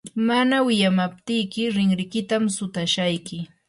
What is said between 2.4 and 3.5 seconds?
sutashayki.